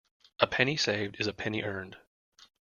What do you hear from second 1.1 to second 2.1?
is a penny earned.